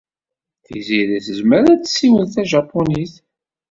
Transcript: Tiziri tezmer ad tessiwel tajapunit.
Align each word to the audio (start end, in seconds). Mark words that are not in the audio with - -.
Tiziri 0.65 1.17
tezmer 1.25 1.63
ad 1.73 1.81
tessiwel 1.81 2.25
tajapunit. 2.35 3.13